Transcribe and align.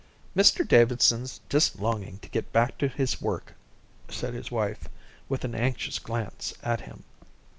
"Mr 0.35 0.67
Davidson's 0.67 1.41
just 1.47 1.77
longing 1.77 2.17
to 2.23 2.29
get 2.29 2.51
back 2.51 2.75
to 2.79 2.87
his 2.87 3.21
work," 3.21 3.53
said 4.09 4.33
his 4.33 4.49
wife, 4.49 4.89
with 5.29 5.43
an 5.45 5.53
anxious 5.53 5.99
glance 5.99 6.55
at 6.63 6.81
him. 6.81 7.03